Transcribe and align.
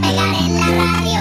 pegar 0.00 0.34
en 0.34 0.54
la 0.54 0.66
radio. 0.66 1.20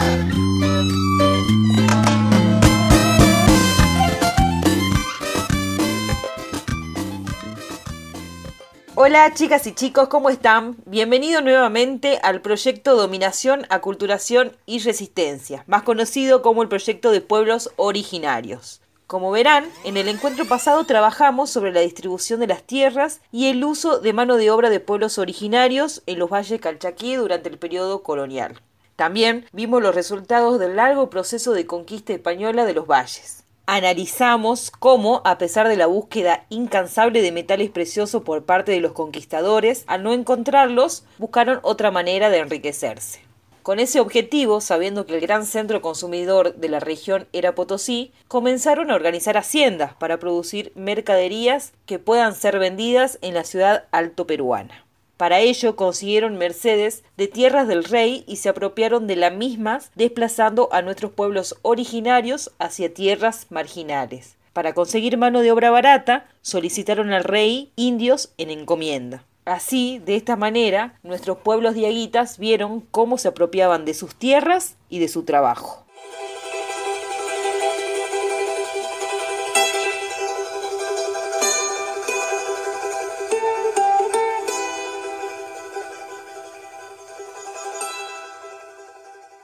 Hola 8.96 9.34
chicas 9.34 9.66
y 9.68 9.74
chicos, 9.74 10.10
¿cómo 10.10 10.30
están? 10.30 10.78
Bienvenidos 10.86 11.44
nuevamente 11.44 12.20
al 12.22 12.42
proyecto 12.42 12.96
Dominación, 12.96 13.66
Aculturación 13.70 14.56
y 14.66 14.80
Resistencia, 14.80 15.64
más 15.68 15.84
conocido 15.84 16.42
como 16.42 16.62
el 16.62 16.70
proyecto 16.70 17.12
de 17.12 17.22
pueblos 17.22 17.72
originarios. 17.78 18.82
Como 19.12 19.30
verán, 19.30 19.66
en 19.84 19.98
el 19.98 20.08
encuentro 20.08 20.46
pasado 20.46 20.86
trabajamos 20.86 21.50
sobre 21.50 21.74
la 21.74 21.82
distribución 21.82 22.40
de 22.40 22.48
las 22.48 22.64
tierras 22.64 23.20
y 23.30 23.48
el 23.48 23.62
uso 23.62 24.00
de 24.00 24.14
mano 24.14 24.38
de 24.38 24.52
obra 24.52 24.70
de 24.70 24.80
pueblos 24.80 25.18
originarios 25.18 26.02
en 26.06 26.18
los 26.18 26.30
valles 26.30 26.62
calchaquí 26.62 27.16
durante 27.16 27.50
el 27.50 27.58
periodo 27.58 28.04
colonial. 28.04 28.62
También 28.96 29.48
vimos 29.52 29.82
los 29.82 29.94
resultados 29.94 30.62
del 30.62 30.78
largo 30.78 31.10
proceso 31.10 31.52
de 31.52 31.66
conquista 31.66 32.14
española 32.14 32.64
de 32.64 32.74
los 32.74 32.88
valles 32.88 33.44
analizamos 33.68 34.70
cómo, 34.72 35.22
a 35.24 35.38
pesar 35.38 35.68
de 35.70 35.78
la 35.78 35.88
búsqueda 35.88 36.46
incansable 36.50 37.22
de 37.22 37.32
metales 37.32 37.70
preciosos 37.70 38.24
por 38.24 38.44
parte 38.44 38.74
de 38.74 38.82
los 38.82 38.92
conquistadores, 38.92 39.86
al 39.88 40.04
no 40.04 40.12
encontrarlos, 40.12 41.06
buscaron 41.18 41.60
otra 41.64 41.90
manera 41.90 42.30
de 42.30 42.40
enriquecerse. 42.40 43.31
Con 43.64 43.80
ese 43.80 44.00
objetivo, 44.00 44.60
sabiendo 44.60 45.06
que 45.06 45.14
el 45.14 45.22
gran 45.22 45.46
centro 45.46 45.82
consumidor 45.82 46.56
de 46.56 46.68
la 46.68 46.80
región 46.80 47.28
era 47.32 47.54
Potosí, 47.54 48.12
comenzaron 48.28 48.90
a 48.90 48.96
organizar 48.96 49.38
haciendas 49.38 49.94
para 49.94 50.18
producir 50.18 50.72
mercaderías 50.76 51.74
que 51.86 52.00
puedan 52.00 52.34
ser 52.34 52.58
vendidas 52.58 53.20
en 53.22 53.36
la 53.36 53.44
ciudad 53.44 53.86
alto 53.92 54.26
peruana. 54.26 54.86
Para 55.18 55.42
ello 55.42 55.76
consiguieron 55.76 56.40
mercedes 56.40 57.04
de 57.18 57.28
tierras 57.28 57.68
del 57.68 57.84
rey 57.84 58.24
y 58.28 58.38
se 58.38 58.50
apropiaron 58.50 59.06
de 59.06 59.16
las 59.16 59.32
mismas, 59.32 59.92
desplazando 59.94 60.70
a 60.72 60.82
nuestros 60.82 61.12
pueblos 61.12 61.56
originarios 61.62 62.52
hacia 62.58 62.92
tierras 62.92 63.46
marginales. 63.52 64.38
Para 64.54 64.74
conseguir 64.74 65.18
mano 65.18 65.42
de 65.42 65.52
obra 65.52 65.70
barata, 65.70 66.28
solicitaron 66.42 67.14
al 67.14 67.24
rey 67.24 67.72
indios 67.76 68.34
en 68.40 68.50
encomienda. 68.50 69.24
Así, 69.46 70.00
de 70.00 70.16
esta 70.16 70.36
manera, 70.36 71.00
nuestros 71.04 71.38
pueblos 71.40 71.74
diaguitas 71.74 72.38
vieron 72.38 72.82
cómo 72.82 73.18
se 73.18 73.28
apropiaban 73.28 73.86
de 73.86 73.94
sus 73.94 74.16
tierras 74.16 74.78
y 74.90 75.00
de 75.00 75.08
su 75.08 75.24
trabajo. 75.24 75.86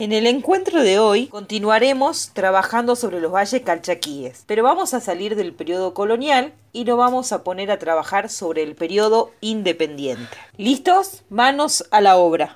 En 0.08 0.13
el 0.13 0.25
encuentro 0.25 0.83
de 0.83 1.00
hoy 1.00 1.27
continuaremos 1.27 2.31
trabajando 2.31 2.95
sobre 2.95 3.19
los 3.19 3.30
valles 3.30 3.61
calchaquíes, 3.61 4.45
pero 4.47 4.64
vamos 4.64 4.94
a 4.94 5.02
salir 5.02 5.36
del 5.36 5.52
periodo 5.52 5.94
colonial 5.94 6.53
y 6.72 6.86
nos 6.86 6.97
vamos 6.97 7.33
a 7.33 7.44
poner 7.44 7.72
a 7.72 7.77
trabajar 7.77 8.30
sobre 8.30 8.64
el 8.64 8.75
periodo 8.75 9.31
independiente. 9.41 10.38
¿Listos? 10.55 11.25
Manos 11.30 11.83
a 11.91 11.99
la 11.99 12.16
obra. 12.16 12.55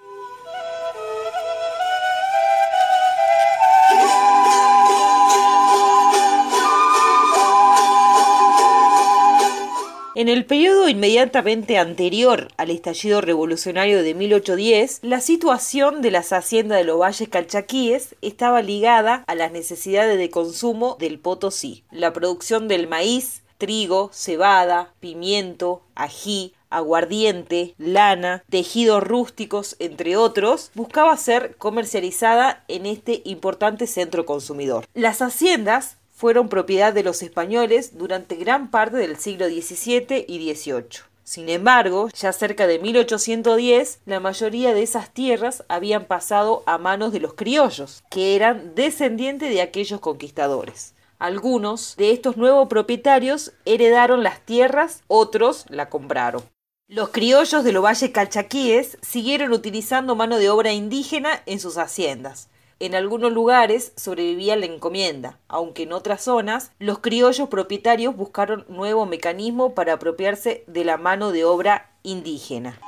En 10.14 10.28
el 10.28 10.44
periodo 10.44 10.90
inmediatamente 10.90 11.78
anterior 11.78 12.50
al 12.58 12.70
estallido 12.70 13.22
revolucionario 13.22 14.04
de 14.04 14.14
1810, 14.14 15.00
la 15.03 15.22
situación 15.22 16.02
de 16.02 16.12
las 16.12 16.34
haciendas 16.34 16.80
de 16.80 16.84
los 16.84 17.00
valles 17.00 17.30
calchaquíes 17.30 18.16
estaba 18.22 18.62
ligada 18.62 19.23
a 19.28 19.36
las 19.36 19.53
necesidades 19.53 20.18
de 20.18 20.30
consumo 20.30 20.97
del 21.00 21.18
Potosí. 21.18 21.86
La 21.91 22.12
producción 22.12 22.68
del 22.68 22.90
maíz, 22.90 23.44
trigo, 23.58 24.09
cebada, 24.12 24.94
pimiento, 25.00 25.81
ají, 25.96 26.53
aguardiente, 26.69 27.75
lana, 27.78 28.44
tejidos 28.50 29.03
rústicos, 29.03 29.78
entre 29.80 30.18
otros, 30.18 30.72
buscaba 30.74 31.16
ser 31.16 31.56
comercializada 31.57 32.66
en 32.68 32.86
este 32.86 33.22
importante 33.24 33.88
centro 33.88 34.25
consumidor. 34.25 34.86
Las 34.94 35.22
haciendas 35.22 35.97
fueron 36.22 36.50
propiedad 36.50 36.94
de 36.94 37.02
los 37.02 37.24
españoles 37.24 37.98
durante 37.98 38.36
gran 38.36 38.70
parte 38.70 38.98
del 38.98 39.18
siglo 39.18 39.48
XVII 39.48 40.24
y 40.28 40.54
XVIII. 40.54 41.02
Sin 41.24 41.50
embargo, 41.50 42.09
ya 42.09 42.32
cerca 42.32 42.68
de 42.68 42.78
1810, 42.78 44.02
la 44.06 44.20
mayoría 44.20 44.76
de 44.76 44.84
esas 44.84 45.12
tierras 45.12 45.64
habían 45.68 46.06
pasado 46.06 46.62
a 46.68 46.78
manos 46.78 47.12
de 47.12 47.22
los 47.22 47.34
criollos, 47.34 48.04
que 48.12 48.36
eran 48.36 48.76
descendientes 48.76 49.50
de 49.50 49.64
aquellos 49.64 50.00
conquistadores. 50.00 50.94
Algunos 51.18 51.96
de 51.98 52.12
estos 52.12 52.38
nuevos 52.38 52.68
propietarios 52.68 53.54
heredaron 53.66 54.22
las 54.22 54.42
tierras, 54.42 55.02
otros 55.08 55.66
la 55.70 55.90
compraron. 55.90 56.44
Los 56.88 57.10
criollos 57.10 57.64
de 57.64 57.72
los 57.72 57.84
valles 57.84 58.12
calchaquíes 58.12 59.00
siguieron 59.02 59.54
utilizando 59.54 60.16
mano 60.16 60.38
de 60.38 60.52
obra 60.52 60.72
indígena 60.72 61.42
en 61.48 61.60
sus 61.60 61.80
haciendas, 61.80 62.50
en 62.81 62.96
algunos 62.96 63.31
lugares 63.31 63.94
sobrevivía 63.96 64.56
la 64.56 64.66
encomienda, 64.66 65.38
aunque 65.47 65.84
en 65.84 65.94
otras 65.94 66.24
zonas 66.24 66.72
los 66.80 66.97
criollos 66.97 67.47
propietarios 67.47 68.16
buscaron 68.16 68.66
nuevo 68.69 69.06
mecanismo 69.06 69.75
para 69.75 69.94
apropiarse 69.94 70.64
de 70.66 70.84
la 70.84 70.97
mano 70.97 71.31
de 71.31 71.46
obra 71.46 71.92
indígena. 72.02 72.80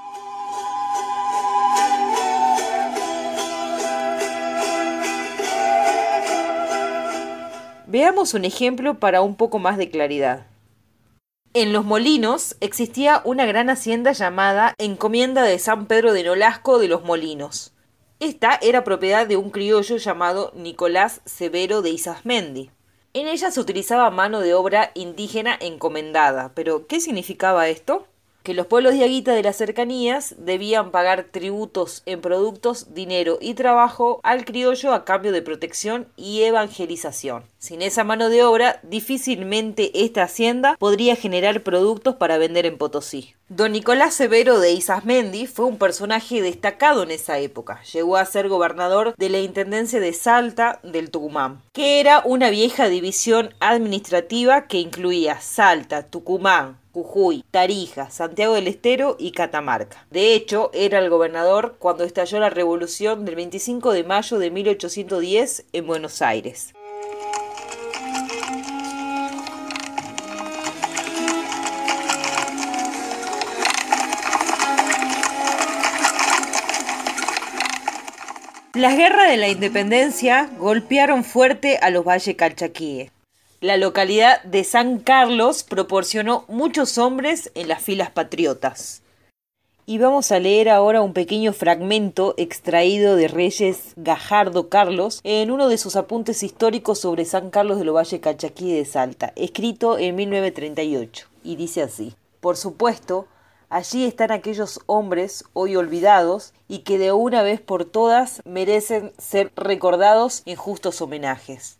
Veamos 7.86 8.34
un 8.34 8.46
ejemplo 8.46 9.00
para 9.00 9.22
un 9.22 9.36
poco 9.36 9.60
más 9.60 9.78
de 9.78 9.92
claridad. 9.92 10.48
En 11.54 11.72
los 11.72 11.86
molinos 11.86 12.56
existía 12.62 13.22
una 13.26 13.46
gran 13.46 13.70
hacienda 13.70 14.12
llamada 14.14 14.74
Encomienda 14.80 15.44
de 15.44 15.60
San 15.60 15.86
Pedro 15.86 16.14
de 16.14 16.24
Nolasco 16.24 16.80
de 16.80 16.88
los 16.88 17.04
Molinos. 17.04 17.74
Esta 18.24 18.58
era 18.62 18.86
propiedad 18.86 19.28
de 19.28 19.36
un 19.36 19.50
criollo 19.50 19.98
llamado 19.98 20.54
Nicolás 20.56 21.20
Severo 21.26 21.82
de 21.82 21.90
Isasmendi. 21.90 22.72
En 23.14 23.28
ella 23.28 23.52
se 23.52 23.60
utilizaba 23.60 24.10
mano 24.12 24.40
de 24.40 24.54
obra 24.54 24.92
indígena 24.94 25.58
encomendada. 25.60 26.54
Pero, 26.56 26.88
¿qué 26.88 27.02
significaba 27.02 27.68
esto? 27.68 28.08
Que 28.44 28.54
los 28.54 28.68
pueblos 28.68 28.94
diaguita 28.94 29.34
de 29.34 29.42
las 29.42 29.56
cercanías 29.56 30.36
debían 30.38 30.92
pagar 30.92 31.24
tributos 31.32 32.04
en 32.06 32.22
productos, 32.22 32.94
dinero 32.94 33.38
y 33.42 33.54
trabajo 33.54 34.20
al 34.24 34.46
criollo 34.46 34.94
a 34.94 35.06
cambio 35.06 35.32
de 35.32 35.42
protección 35.42 36.08
y 36.18 36.44
evangelización. 36.44 37.46
Sin 37.58 37.82
esa 37.82 38.04
mano 38.04 38.30
de 38.30 38.44
obra, 38.44 38.82
difícilmente 38.84 40.04
esta 40.04 40.24
hacienda 40.24 40.76
podría 40.78 41.16
generar 41.16 41.64
productos 41.64 42.16
para 42.16 42.38
vender 42.38 42.66
en 42.66 42.78
Potosí. 42.78 43.34
Don 43.48 43.72
Nicolás 43.72 44.16
Severo 44.16 44.60
de 44.60 44.74
Isasmendi 44.74 45.48
fue 45.48 45.66
un 45.66 45.78
personaje 45.78 46.42
destacado 46.42 47.04
en 47.04 47.12
esa 47.12 47.40
época. 47.40 47.82
Llegó 47.94 48.18
a 48.18 48.26
ser 48.26 48.50
gobernador 48.50 49.14
de 49.18 49.30
la 49.30 49.40
Intendencia 49.40 50.00
de 50.00 50.12
Salta 50.12 50.80
del 50.84 51.12
Tucumán, 51.12 51.62
que 51.72 52.00
era 52.00 52.22
una 52.26 52.50
vieja 52.50 52.90
división 52.90 53.54
administrativa 53.60 54.68
que 54.68 54.80
incluía 54.80 55.40
Salta, 55.40 56.04
Tucumán, 56.04 56.80
Jujuy, 56.94 57.44
Tarija, 57.50 58.12
Santiago 58.12 58.54
del 58.54 58.68
Estero 58.68 59.16
y 59.18 59.32
Catamarca. 59.32 60.06
De 60.12 60.36
hecho, 60.36 60.70
era 60.74 61.00
el 61.00 61.10
gobernador 61.10 61.76
cuando 61.80 62.04
estalló 62.04 62.40
la 62.40 62.52
revolución 62.52 63.26
del 63.26 63.36
25 63.36 63.94
de 63.94 64.04
mayo 64.04 64.38
de 64.38 64.52
1810 64.52 65.66
en 65.74 65.88
Buenos 65.88 66.22
Aires. 66.22 66.74
Las 78.76 78.98
guerras 78.98 79.30
de 79.30 79.38
la 79.38 79.50
independencia 79.50 80.50
golpearon 80.58 81.24
fuerte 81.24 81.78
a 81.78 81.90
los 81.90 82.04
valles 82.04 82.36
calchaquíes. 82.36 83.13
La 83.64 83.78
localidad 83.78 84.44
de 84.44 84.66
San 84.66 85.00
Carlos 85.00 85.64
proporcionó 85.64 86.44
muchos 86.50 86.98
hombres 86.98 87.50
en 87.56 87.70
las 87.70 87.82
filas 87.82 88.12
patriotas. 88.12 89.04
Y 89.86 90.00
vamos 90.00 90.34
a 90.34 90.40
leer 90.40 90.68
ahora 90.68 91.02
un 91.02 91.14
pequeño 91.14 91.54
fragmento 91.54 92.34
extraído 92.36 93.16
de 93.16 93.30
Reyes 93.30 93.94
Gajardo 93.96 94.68
Carlos 94.68 95.22
en 95.24 95.50
uno 95.50 95.70
de 95.70 95.78
sus 95.78 95.96
apuntes 95.96 96.44
históricos 96.44 97.00
sobre 97.00 97.24
San 97.24 97.52
Carlos 97.52 97.80
de 97.80 97.86
los 97.86 97.96
Valle 97.96 98.20
Calchaquí 98.20 98.74
de 98.74 98.84
Salta, 98.84 99.32
escrito 99.38 99.98
en 99.98 100.18
1938, 100.18 101.30
y 101.46 101.56
dice 101.56 101.84
así: 101.84 102.16
Por 102.42 102.58
supuesto, 102.58 103.28
Allí 103.70 104.04
están 104.04 104.32
aquellos 104.32 104.82
hombres 104.88 105.46
hoy 105.54 105.78
olvidados 105.78 106.54
y 106.68 106.80
que 106.80 106.98
de 106.98 107.14
una 107.14 107.42
vez 107.42 107.62
por 107.62 107.86
todas 107.86 108.42
merecen 108.46 109.14
ser 109.18 109.54
recordados 109.56 110.44
en 110.46 110.58
justos 110.58 111.02
homenajes. 111.02 111.80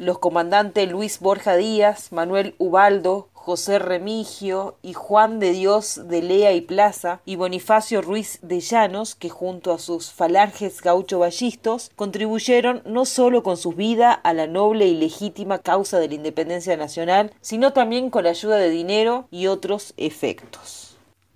Los 0.00 0.18
comandantes 0.18 0.90
Luis 0.90 1.20
Borja 1.20 1.56
Díaz, 1.56 2.10
Manuel 2.10 2.54
Ubaldo, 2.56 3.28
José 3.34 3.78
Remigio 3.78 4.78
y 4.80 4.94
Juan 4.94 5.40
de 5.40 5.52
Dios 5.52 6.08
de 6.08 6.22
Lea 6.22 6.54
y 6.54 6.62
Plaza 6.62 7.20
y 7.26 7.36
Bonifacio 7.36 8.00
Ruiz 8.00 8.38
de 8.40 8.60
Llanos, 8.60 9.14
que 9.14 9.28
junto 9.28 9.74
a 9.74 9.78
sus 9.78 10.10
falanges 10.10 10.80
gaucho-ballistos 10.80 11.90
contribuyeron 11.96 12.80
no 12.86 13.04
solo 13.04 13.42
con 13.42 13.58
sus 13.58 13.76
vidas 13.76 14.20
a 14.22 14.32
la 14.32 14.46
noble 14.46 14.86
y 14.86 14.96
legítima 14.96 15.58
causa 15.58 15.98
de 15.98 16.08
la 16.08 16.14
independencia 16.14 16.78
nacional, 16.78 17.34
sino 17.42 17.74
también 17.74 18.08
con 18.08 18.24
la 18.24 18.30
ayuda 18.30 18.56
de 18.56 18.70
dinero 18.70 19.28
y 19.30 19.48
otros 19.48 19.92
efectos. 19.98 20.89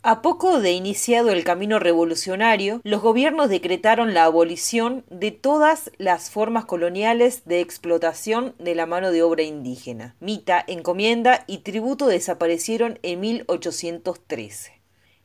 A 0.07 0.21
poco 0.21 0.61
de 0.61 0.73
iniciado 0.73 1.31
el 1.31 1.45
camino 1.45 1.79
revolucionario, 1.79 2.83
los 2.85 3.01
gobiernos 3.01 3.49
decretaron 3.49 4.13
la 4.13 4.25
abolición 4.25 5.03
de 5.09 5.31
todas 5.31 5.91
las 5.97 6.29
formas 6.29 6.67
coloniales 6.67 7.47
de 7.47 7.61
explotación 7.61 8.55
de 8.59 8.75
la 8.75 8.85
mano 8.85 9.13
de 9.13 9.23
obra 9.23 9.45
indígena. 9.45 10.15
Mita, 10.21 10.63
encomienda 10.67 11.45
y 11.47 11.61
tributo 11.61 12.07
desaparecieron 12.07 12.99
en 13.03 13.21
1813. 13.21 14.84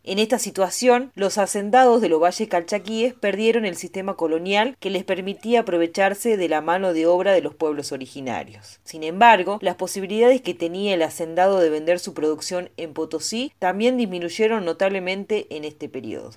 En 0.10 0.18
esta 0.18 0.40
situación, 0.40 1.12
los 1.14 1.38
hacendados 1.38 2.02
de 2.02 2.10
los 2.10 2.20
valles 2.20 2.50
calchaquíes 2.50 3.14
perdieron 3.14 3.64
el 3.64 3.76
sistema 3.76 4.16
colonial 4.16 4.76
que 4.80 4.90
les 4.90 5.04
permitía 5.04 5.60
aprovecharse 5.60 6.36
de 6.36 6.50
la 6.50 6.62
mano 6.62 6.94
de 6.94 7.06
obra 7.06 7.32
de 7.32 7.44
los 7.44 7.54
pueblos 7.54 7.92
originarios. 7.92 8.80
Sin 8.84 9.04
embargo, 9.04 9.60
las 9.62 9.76
posibilidades 9.76 10.42
que 10.42 10.56
tenía 10.56 10.96
el 10.96 11.04
hacendado 11.04 11.60
de 11.60 11.70
vender 11.70 12.00
su 12.00 12.16
producción 12.16 12.72
en 12.76 12.96
Potosí 12.96 13.54
también 13.60 13.98
disminuyeron 13.98 14.66
notablemente 14.66 15.46
en 15.56 15.64
este 15.64 15.90
periodo. 15.90 16.32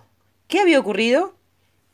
¿Qué 0.49 0.61
había 0.61 0.79
ocurrido? 0.79 1.33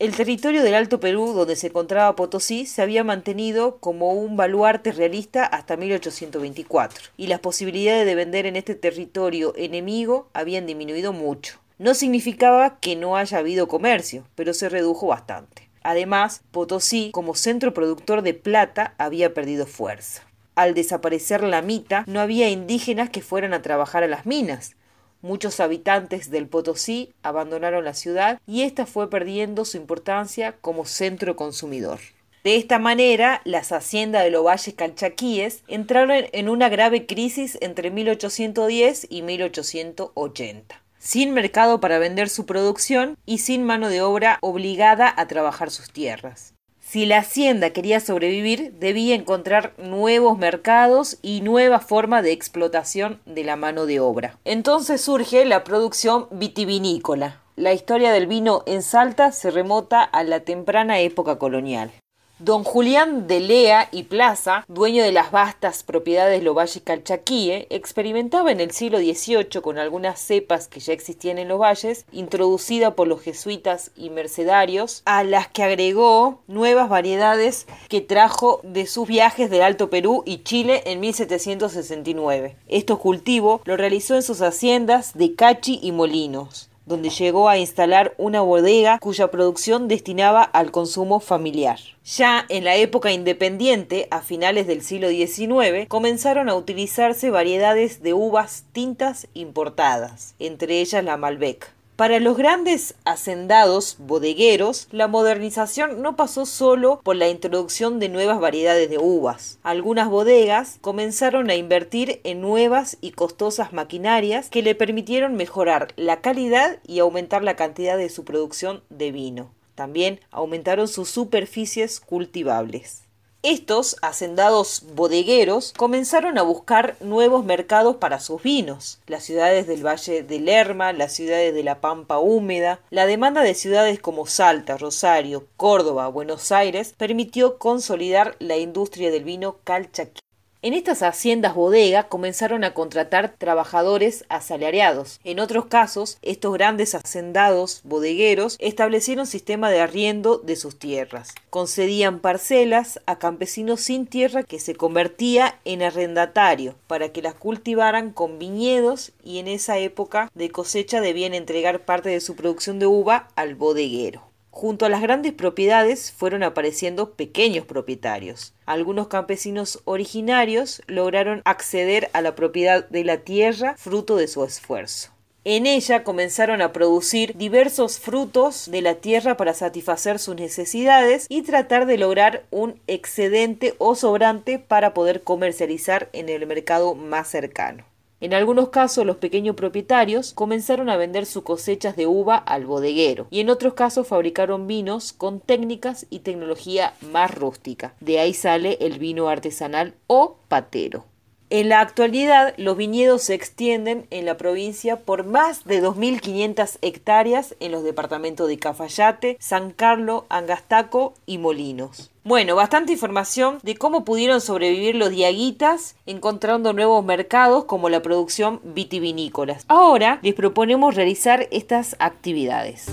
El 0.00 0.16
territorio 0.16 0.64
del 0.64 0.74
Alto 0.74 0.98
Perú, 0.98 1.32
donde 1.32 1.54
se 1.54 1.68
encontraba 1.68 2.16
Potosí, 2.16 2.66
se 2.66 2.82
había 2.82 3.04
mantenido 3.04 3.78
como 3.78 4.14
un 4.14 4.36
baluarte 4.36 4.90
realista 4.90 5.44
hasta 5.44 5.76
1824, 5.76 7.10
y 7.16 7.28
las 7.28 7.38
posibilidades 7.38 8.04
de 8.04 8.16
vender 8.16 8.46
en 8.46 8.56
este 8.56 8.74
territorio 8.74 9.52
enemigo 9.56 10.28
habían 10.32 10.66
disminuido 10.66 11.12
mucho. 11.12 11.60
No 11.78 11.94
significaba 11.94 12.80
que 12.80 12.96
no 12.96 13.16
haya 13.16 13.38
habido 13.38 13.68
comercio, 13.68 14.26
pero 14.34 14.52
se 14.52 14.68
redujo 14.68 15.06
bastante. 15.06 15.70
Además, 15.84 16.42
Potosí, 16.50 17.10
como 17.12 17.36
centro 17.36 17.72
productor 17.72 18.22
de 18.22 18.34
plata, 18.34 18.96
había 18.98 19.32
perdido 19.32 19.64
fuerza. 19.64 20.24
Al 20.56 20.74
desaparecer 20.74 21.44
la 21.44 21.62
mita, 21.62 22.02
no 22.08 22.18
había 22.18 22.50
indígenas 22.50 23.10
que 23.10 23.22
fueran 23.22 23.54
a 23.54 23.62
trabajar 23.62 24.02
a 24.02 24.08
las 24.08 24.26
minas. 24.26 24.74
Muchos 25.22 25.60
habitantes 25.60 26.32
del 26.32 26.48
Potosí 26.48 27.14
abandonaron 27.22 27.84
la 27.84 27.94
ciudad 27.94 28.40
y 28.44 28.62
ésta 28.62 28.84
fue 28.84 29.08
perdiendo 29.08 29.64
su 29.64 29.76
importancia 29.76 30.56
como 30.60 30.84
centro 30.84 31.36
consumidor. 31.36 32.00
De 32.42 32.56
esta 32.56 32.80
manera, 32.80 33.40
las 33.44 33.70
haciendas 33.70 34.24
de 34.24 34.30
los 34.30 34.44
valles 34.44 34.74
calchaquíes 34.74 35.62
entraron 35.68 36.24
en 36.32 36.48
una 36.48 36.68
grave 36.68 37.06
crisis 37.06 37.56
entre 37.60 37.92
1810 37.92 39.06
y 39.08 39.22
1880 39.22 40.87
sin 40.98 41.32
mercado 41.32 41.80
para 41.80 41.98
vender 41.98 42.28
su 42.28 42.46
producción 42.46 43.16
y 43.26 43.38
sin 43.38 43.64
mano 43.64 43.88
de 43.88 44.02
obra 44.02 44.38
obligada 44.40 45.12
a 45.16 45.26
trabajar 45.26 45.70
sus 45.70 45.90
tierras. 45.90 46.54
Si 46.80 47.04
la 47.04 47.18
hacienda 47.18 47.70
quería 47.70 48.00
sobrevivir, 48.00 48.72
debía 48.78 49.14
encontrar 49.14 49.74
nuevos 49.76 50.38
mercados 50.38 51.18
y 51.20 51.42
nueva 51.42 51.80
forma 51.80 52.22
de 52.22 52.32
explotación 52.32 53.20
de 53.26 53.44
la 53.44 53.56
mano 53.56 53.84
de 53.84 54.00
obra. 54.00 54.38
Entonces 54.46 55.02
surge 55.02 55.44
la 55.44 55.64
producción 55.64 56.28
vitivinícola. 56.30 57.42
La 57.56 57.74
historia 57.74 58.10
del 58.12 58.26
vino 58.26 58.62
en 58.66 58.82
Salta 58.82 59.32
se 59.32 59.50
remota 59.50 60.02
a 60.02 60.22
la 60.22 60.40
temprana 60.40 61.00
época 61.00 61.38
colonial. 61.38 61.90
Don 62.40 62.62
Julián 62.62 63.26
de 63.26 63.40
Lea 63.40 63.88
y 63.90 64.04
Plaza, 64.04 64.64
dueño 64.68 65.02
de 65.02 65.10
las 65.10 65.32
vastas 65.32 65.82
propiedades 65.82 66.40
Lovalle 66.40 66.80
Calchaquíe, 66.80 67.66
experimentaba 67.68 68.52
en 68.52 68.60
el 68.60 68.70
siglo 68.70 68.98
XVIII 68.98 69.60
con 69.60 69.76
algunas 69.76 70.20
cepas 70.20 70.68
que 70.68 70.78
ya 70.78 70.92
existían 70.92 71.38
en 71.38 71.48
los 71.48 71.58
valles, 71.58 72.06
introducida 72.12 72.94
por 72.94 73.08
los 73.08 73.22
jesuitas 73.22 73.90
y 73.96 74.10
mercedarios, 74.10 75.02
a 75.04 75.24
las 75.24 75.48
que 75.48 75.64
agregó 75.64 76.38
nuevas 76.46 76.88
variedades 76.88 77.66
que 77.88 78.02
trajo 78.02 78.60
de 78.62 78.86
sus 78.86 79.08
viajes 79.08 79.50
del 79.50 79.62
Alto 79.62 79.90
Perú 79.90 80.22
y 80.24 80.44
Chile 80.44 80.84
en 80.86 81.00
1769. 81.00 82.54
Estos 82.68 83.00
cultivos 83.00 83.62
lo 83.64 83.76
realizó 83.76 84.14
en 84.14 84.22
sus 84.22 84.42
haciendas 84.42 85.12
de 85.14 85.34
Cachi 85.34 85.80
y 85.82 85.90
Molinos 85.90 86.67
donde 86.88 87.10
llegó 87.10 87.48
a 87.48 87.58
instalar 87.58 88.14
una 88.18 88.40
bodega 88.40 88.98
cuya 88.98 89.30
producción 89.30 89.86
destinaba 89.86 90.42
al 90.42 90.70
consumo 90.70 91.20
familiar. 91.20 91.78
Ya 92.04 92.46
en 92.48 92.64
la 92.64 92.76
época 92.76 93.12
independiente, 93.12 94.08
a 94.10 94.22
finales 94.22 94.66
del 94.66 94.82
siglo 94.82 95.10
XIX, 95.10 95.86
comenzaron 95.86 96.48
a 96.48 96.54
utilizarse 96.54 97.30
variedades 97.30 98.02
de 98.02 98.14
uvas 98.14 98.64
tintas 98.72 99.28
importadas, 99.34 100.34
entre 100.38 100.80
ellas 100.80 101.04
la 101.04 101.16
Malbec. 101.16 101.77
Para 101.98 102.20
los 102.20 102.36
grandes 102.36 102.94
hacendados 103.04 103.96
bodegueros, 103.98 104.86
la 104.92 105.08
modernización 105.08 106.00
no 106.00 106.14
pasó 106.14 106.46
solo 106.46 107.00
por 107.02 107.16
la 107.16 107.28
introducción 107.28 107.98
de 107.98 108.08
nuevas 108.08 108.38
variedades 108.38 108.88
de 108.88 108.98
uvas. 108.98 109.58
Algunas 109.64 110.08
bodegas 110.08 110.78
comenzaron 110.80 111.50
a 111.50 111.56
invertir 111.56 112.20
en 112.22 112.40
nuevas 112.40 112.98
y 113.00 113.10
costosas 113.10 113.72
maquinarias 113.72 114.48
que 114.48 114.62
le 114.62 114.76
permitieron 114.76 115.34
mejorar 115.34 115.88
la 115.96 116.20
calidad 116.20 116.78
y 116.86 117.00
aumentar 117.00 117.42
la 117.42 117.56
cantidad 117.56 117.98
de 117.98 118.10
su 118.10 118.24
producción 118.24 118.84
de 118.90 119.10
vino. 119.10 119.50
También 119.74 120.20
aumentaron 120.30 120.86
sus 120.86 121.08
superficies 121.08 121.98
cultivables. 121.98 123.07
Estos 123.44 123.96
hacendados 124.02 124.82
bodegueros 124.96 125.72
comenzaron 125.76 126.38
a 126.38 126.42
buscar 126.42 126.96
nuevos 127.00 127.44
mercados 127.44 127.94
para 127.94 128.18
sus 128.18 128.42
vinos. 128.42 128.98
Las 129.06 129.22
ciudades 129.22 129.68
del 129.68 129.86
Valle 129.86 130.24
de 130.24 130.40
Lerma, 130.40 130.92
las 130.92 131.12
ciudades 131.12 131.54
de 131.54 131.62
la 131.62 131.80
Pampa 131.80 132.18
Húmeda, 132.18 132.80
la 132.90 133.06
demanda 133.06 133.42
de 133.42 133.54
ciudades 133.54 134.00
como 134.00 134.26
Salta, 134.26 134.76
Rosario, 134.76 135.46
Córdoba, 135.56 136.08
Buenos 136.08 136.50
Aires 136.50 136.94
permitió 136.98 137.58
consolidar 137.58 138.34
la 138.40 138.56
industria 138.56 139.12
del 139.12 139.22
vino 139.22 139.58
calchaquí. 139.62 140.20
En 140.60 140.74
estas 140.74 141.04
haciendas 141.04 141.54
bodega 141.54 142.08
comenzaron 142.08 142.64
a 142.64 142.74
contratar 142.74 143.32
trabajadores 143.38 144.24
asalariados. 144.28 145.20
En 145.22 145.38
otros 145.38 145.66
casos, 145.66 146.18
estos 146.20 146.52
grandes 146.52 146.96
hacendados 146.96 147.82
bodegueros 147.84 148.56
establecieron 148.58 149.28
sistema 149.28 149.70
de 149.70 149.80
arriendo 149.80 150.38
de 150.38 150.56
sus 150.56 150.76
tierras. 150.76 151.32
Concedían 151.50 152.18
parcelas 152.18 153.00
a 153.06 153.20
campesinos 153.20 153.82
sin 153.82 154.06
tierra 154.06 154.42
que 154.42 154.58
se 154.58 154.74
convertía 154.74 155.60
en 155.64 155.80
arrendatario 155.80 156.74
para 156.88 157.10
que 157.10 157.22
las 157.22 157.34
cultivaran 157.34 158.10
con 158.10 158.40
viñedos 158.40 159.12
y 159.22 159.38
en 159.38 159.46
esa 159.46 159.78
época 159.78 160.28
de 160.34 160.50
cosecha 160.50 161.00
debían 161.00 161.34
entregar 161.34 161.84
parte 161.84 162.08
de 162.08 162.20
su 162.20 162.34
producción 162.34 162.80
de 162.80 162.86
uva 162.86 163.28
al 163.36 163.54
bodeguero. 163.54 164.27
Junto 164.60 164.86
a 164.86 164.88
las 164.88 165.02
grandes 165.02 165.32
propiedades 165.34 166.10
fueron 166.10 166.42
apareciendo 166.42 167.12
pequeños 167.12 167.64
propietarios. 167.64 168.54
Algunos 168.66 169.06
campesinos 169.06 169.80
originarios 169.84 170.82
lograron 170.88 171.42
acceder 171.44 172.10
a 172.12 172.22
la 172.22 172.34
propiedad 172.34 172.88
de 172.88 173.04
la 173.04 173.18
tierra 173.18 173.76
fruto 173.78 174.16
de 174.16 174.26
su 174.26 174.42
esfuerzo. 174.42 175.12
En 175.44 175.66
ella 175.66 176.02
comenzaron 176.02 176.60
a 176.60 176.72
producir 176.72 177.36
diversos 177.36 178.00
frutos 178.00 178.68
de 178.68 178.82
la 178.82 178.96
tierra 178.96 179.36
para 179.36 179.54
satisfacer 179.54 180.18
sus 180.18 180.34
necesidades 180.34 181.26
y 181.28 181.42
tratar 181.42 181.86
de 181.86 181.96
lograr 181.96 182.42
un 182.50 182.80
excedente 182.88 183.76
o 183.78 183.94
sobrante 183.94 184.58
para 184.58 184.92
poder 184.92 185.22
comercializar 185.22 186.08
en 186.12 186.28
el 186.28 186.48
mercado 186.48 186.96
más 186.96 187.28
cercano. 187.28 187.84
En 188.20 188.34
algunos 188.34 188.70
casos 188.70 189.06
los 189.06 189.18
pequeños 189.18 189.54
propietarios 189.54 190.32
comenzaron 190.32 190.90
a 190.90 190.96
vender 190.96 191.24
sus 191.24 191.44
cosechas 191.44 191.94
de 191.94 192.08
uva 192.08 192.36
al 192.36 192.66
bodeguero 192.66 193.28
y 193.30 193.40
en 193.40 193.48
otros 193.48 193.74
casos 193.74 194.08
fabricaron 194.08 194.66
vinos 194.66 195.12
con 195.12 195.38
técnicas 195.38 196.06
y 196.10 196.20
tecnología 196.20 196.94
más 197.00 197.32
rústica. 197.32 197.94
De 198.00 198.18
ahí 198.18 198.34
sale 198.34 198.76
el 198.80 198.98
vino 198.98 199.28
artesanal 199.28 199.94
o 200.08 200.36
patero. 200.48 201.04
En 201.50 201.70
la 201.70 201.80
actualidad, 201.80 202.52
los 202.58 202.76
viñedos 202.76 203.22
se 203.22 203.32
extienden 203.32 204.06
en 204.10 204.26
la 204.26 204.36
provincia 204.36 205.00
por 205.00 205.24
más 205.24 205.64
de 205.64 205.82
2.500 205.82 206.76
hectáreas 206.82 207.56
en 207.58 207.72
los 207.72 207.82
departamentos 207.82 208.48
de 208.48 208.58
Cafayate, 208.58 209.38
San 209.40 209.70
Carlos, 209.70 210.24
Angastaco 210.28 211.14
y 211.24 211.38
Molinos. 211.38 212.10
Bueno, 212.22 212.54
bastante 212.54 212.92
información 212.92 213.60
de 213.62 213.76
cómo 213.76 214.04
pudieron 214.04 214.42
sobrevivir 214.42 214.94
los 214.94 215.08
diaguitas 215.08 215.96
encontrando 216.04 216.74
nuevos 216.74 217.02
mercados 217.02 217.64
como 217.64 217.88
la 217.88 218.02
producción 218.02 218.60
vitivinícola. 218.62 219.56
Ahora 219.68 220.18
les 220.20 220.34
proponemos 220.34 220.96
realizar 220.96 221.48
estas 221.50 221.96
actividades. 221.98 222.90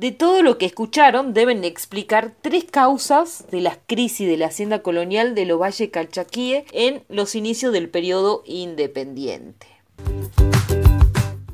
De 0.00 0.12
todo 0.12 0.42
lo 0.42 0.56
que 0.56 0.64
escucharon, 0.64 1.34
deben 1.34 1.62
explicar 1.62 2.32
tres 2.40 2.64
causas 2.64 3.44
de 3.50 3.60
la 3.60 3.76
crisis 3.86 4.26
de 4.26 4.38
la 4.38 4.46
hacienda 4.46 4.78
colonial 4.78 5.34
de 5.34 5.44
los 5.44 5.60
Valle 5.60 5.90
Calchaquíe 5.90 6.64
en 6.72 7.02
los 7.10 7.34
inicios 7.34 7.70
del 7.74 7.90
periodo 7.90 8.42
independiente. 8.46 9.66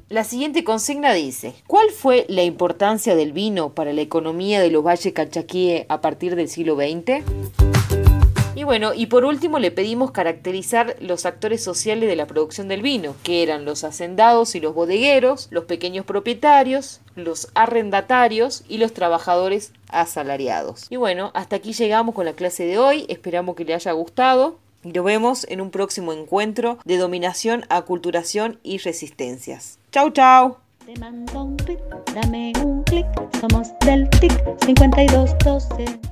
La 0.08 0.22
siguiente 0.22 0.62
consigna 0.62 1.12
dice, 1.12 1.54
¿cuál 1.66 1.90
fue 1.90 2.24
la 2.28 2.44
importancia 2.44 3.16
del 3.16 3.32
vino 3.32 3.74
para 3.74 3.92
la 3.92 4.02
economía 4.02 4.60
de 4.60 4.70
los 4.70 4.84
Valle 4.84 5.12
Calchaquíe 5.12 5.86
a 5.88 6.00
partir 6.00 6.36
del 6.36 6.48
siglo 6.48 6.76
XX? 6.76 7.24
Bueno, 8.66 8.94
y 8.94 9.06
por 9.06 9.24
último 9.24 9.60
le 9.60 9.70
pedimos 9.70 10.10
caracterizar 10.10 10.96
los 10.98 11.24
actores 11.24 11.62
sociales 11.62 12.08
de 12.08 12.16
la 12.16 12.26
producción 12.26 12.66
del 12.66 12.82
vino, 12.82 13.14
que 13.22 13.44
eran 13.44 13.64
los 13.64 13.84
hacendados 13.84 14.56
y 14.56 14.60
los 14.60 14.74
bodegueros, 14.74 15.46
los 15.52 15.66
pequeños 15.66 16.04
propietarios, 16.04 17.00
los 17.14 17.48
arrendatarios 17.54 18.64
y 18.68 18.78
los 18.78 18.92
trabajadores 18.92 19.72
asalariados. 19.88 20.88
Y 20.90 20.96
bueno, 20.96 21.30
hasta 21.34 21.54
aquí 21.54 21.74
llegamos 21.74 22.16
con 22.16 22.24
la 22.24 22.32
clase 22.32 22.64
de 22.64 22.76
hoy, 22.76 23.06
esperamos 23.08 23.54
que 23.54 23.64
le 23.64 23.72
haya 23.72 23.92
gustado. 23.92 24.58
Y 24.82 24.90
nos 24.90 25.04
vemos 25.04 25.46
en 25.48 25.60
un 25.60 25.70
próximo 25.70 26.12
encuentro 26.12 26.78
de 26.84 26.96
dominación, 26.96 27.64
aculturación 27.68 28.58
y 28.64 28.78
resistencias. 28.78 29.78
Chau, 29.92 30.10
chau. 30.10 30.56
Te 30.84 30.98
mando 30.98 31.44
un 31.44 31.56
tweet, 31.56 31.78
dame 32.12 32.52
un 32.64 32.82
clic, 32.82 33.06
somos 33.40 33.68
del 33.84 34.10
TIC 34.10 34.32
5212. 34.64 36.06